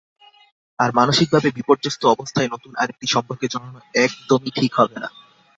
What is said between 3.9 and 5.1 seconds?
একদমই ঠিক হবে না।